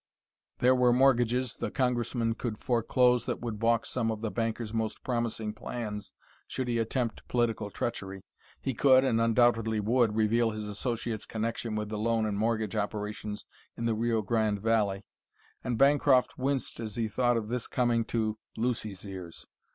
[0.57, 5.03] There were mortgages the Congressman could foreclose that would balk some of the banker's most
[5.03, 6.11] promising plans
[6.47, 8.23] should he attempt political treachery.
[8.59, 13.45] He could, and undoubtedly would, reveal his associate's connection with the loan and mortgage operations
[13.77, 15.05] in the Rio Grande valley;
[15.63, 19.45] and Bancroft winced as he thought of this coming to Lucy's ears.